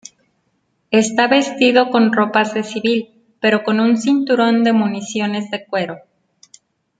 Está 0.89 1.27
vestido 1.27 1.91
con 1.91 2.11
ropas 2.11 2.55
de 2.55 2.63
civil 2.63 3.23
pero 3.39 3.63
con 3.63 3.79
un 3.79 3.97
cinturón 3.97 4.63
de 4.63 4.73
municiones 4.73 5.51
de 5.51 5.63
cuero. 5.67 5.99